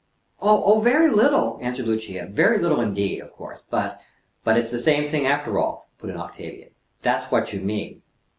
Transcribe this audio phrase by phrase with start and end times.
[0.41, 4.01] "Oh, very little!" answered Lucia; "very little indeed, of course; but"
[4.43, 6.69] "But it's the same thing after all," put in Octavia.
[7.03, 8.01] "That's what you mean."